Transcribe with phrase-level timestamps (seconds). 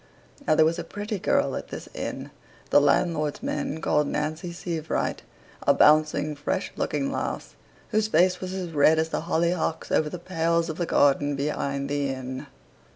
[0.47, 2.31] Now, there was a pretty girl at this inn,
[2.71, 5.21] the landlord's men called Nancy Sievewright,
[5.61, 7.53] a bouncing, fresh looking lass,
[7.89, 11.87] whose face was as red as the hollyhocks over the pales of the garden behind
[11.87, 12.47] the inn.